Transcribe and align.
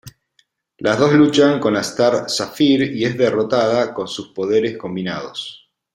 Las 0.79 0.97
dos 0.97 1.13
luchan 1.13 1.59
con 1.59 1.75
la 1.75 1.81
Star 1.81 2.27
Sapphire 2.27 2.87
y 2.91 3.05
es 3.05 3.15
derrotada 3.15 3.93
con 3.93 4.07
sus 4.07 4.29
poderes 4.29 4.75
combinados. 4.75 5.69